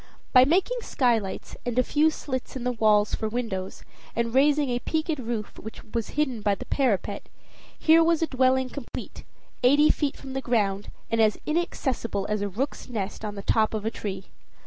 By 0.33 0.45
making 0.45 0.79
skylights, 0.81 1.55
and 1.63 1.77
a 1.77 1.83
few 1.83 2.09
slits 2.09 2.55
in 2.55 2.63
the 2.63 2.71
walls 2.71 3.13
for 3.13 3.29
windows, 3.29 3.83
and 4.15 4.33
raising 4.33 4.71
a 4.71 4.79
peaked 4.79 5.19
roof 5.19 5.59
which 5.59 5.83
was 5.93 6.09
hidden 6.17 6.41
by 6.41 6.55
the 6.55 6.65
parapet, 6.65 7.29
here 7.77 8.03
was 8.03 8.23
a 8.23 8.25
dwelling 8.25 8.69
complete, 8.71 9.23
eighty 9.61 9.91
feet 9.91 10.17
from 10.17 10.33
the 10.33 10.41
ground, 10.41 10.89
and 11.11 11.21
as 11.21 11.37
inaccessible 11.45 12.25
as 12.29 12.41
a 12.41 12.49
rook's 12.49 12.89
nest 12.89 13.23
on 13.23 13.35
the 13.35 13.43
top 13.43 13.75
of 13.75 13.85
a 13.85 13.91
tree. 13.91 14.25